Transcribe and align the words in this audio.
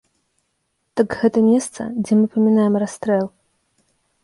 Так, 1.01 1.09
гэта 1.19 1.39
месца, 1.49 1.81
дзе 2.07 2.13
мы 2.23 2.25
памінаем 2.33 2.75
расстрэл. 2.87 3.25